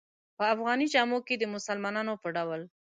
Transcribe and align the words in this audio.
په 0.37 0.43
افغاني 0.53 0.85
جامو 0.93 1.19
کې 1.27 1.35
د 1.37 1.43
مسلمانانو 1.55 2.13
په 2.21 2.27
ډول. 2.35 2.61